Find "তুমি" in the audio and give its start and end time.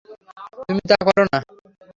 0.59-0.81